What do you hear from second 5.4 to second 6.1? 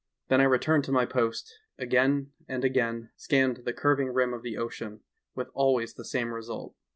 always the